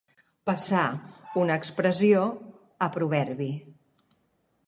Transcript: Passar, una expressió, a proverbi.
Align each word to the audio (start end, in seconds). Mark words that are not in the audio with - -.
Passar, 0.49 0.85
una 1.41 1.57
expressió, 1.61 2.23
a 2.85 2.87
proverbi. 2.97 3.51